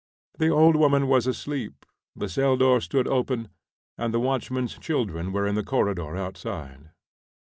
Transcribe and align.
The 0.39 0.49
old 0.49 0.75
woman 0.75 1.07
was 1.07 1.27
asleep, 1.27 1.85
the 2.15 2.27
cell 2.27 2.57
door 2.57 2.81
stood 2.81 3.07
open, 3.07 3.49
and 3.99 4.11
the 4.11 4.19
watchman's 4.19 4.79
children 4.79 5.31
were 5.31 5.45
in 5.45 5.53
the 5.53 5.61
corridor 5.63 6.15
outside. 6.17 6.89